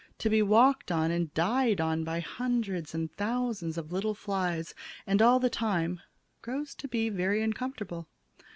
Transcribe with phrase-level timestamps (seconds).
[0.17, 4.73] To be walked on and died on by hundreds and hundreds of little flies,
[5.05, 6.01] and all the time,
[6.41, 8.07] grows to be very uncomfortable.